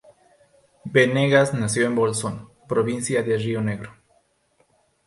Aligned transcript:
Benegas 0.83 1.53
nació 1.53 1.83
en 1.85 1.89
El 1.91 1.95
Bolsón, 1.99 2.49
provincia 2.67 3.21
de 3.21 3.37
Río 3.37 3.61
Negro. 3.61 3.93